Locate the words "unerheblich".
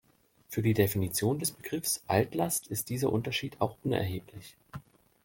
3.83-4.57